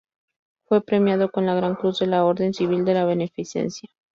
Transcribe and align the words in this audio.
Fue 0.63 0.81
premiado 0.83 1.29
con 1.29 1.45
la 1.45 1.53
gran 1.53 1.75
cruz 1.75 1.99
de 1.99 2.07
la 2.07 2.25
Orden 2.25 2.55
Civil 2.55 2.85
de 2.85 2.95
la 2.95 3.05
Beneficencia. 3.05 3.87